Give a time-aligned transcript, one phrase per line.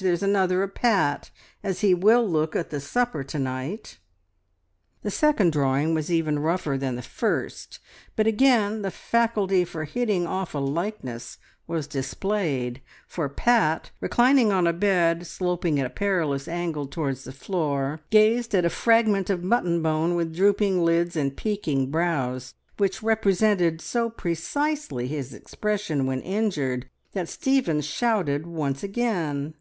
[0.00, 1.30] There's another of Pat,
[1.62, 3.98] as he will look at the supper to night."
[5.02, 7.78] The second drawing was even rougher than the first,
[8.16, 11.38] but again the faculty for hitting off a likeness
[11.68, 17.30] was displayed, for Pat, reclining on a bed sloping at a perilous angle towards the
[17.30, 23.00] floor, gazed at a fragment of mutton bone with drooping lids and peaking brows, which
[23.00, 29.54] represented so precisely his expression when injured, that Stephen shouted once again.